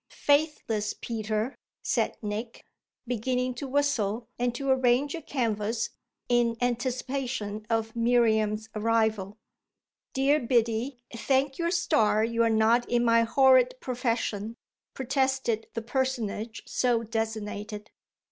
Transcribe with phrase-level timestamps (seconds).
[0.09, 2.65] "Faithless Peter!" said Nick,
[3.05, 5.91] beginning to whistle and to arrange a canvas
[6.27, 9.37] in anticipation of Miriam's arrival.
[10.13, 14.57] "Dear Biddy, thank your stars you're not in my horrid profession,"
[14.95, 17.91] protested the personage so designated.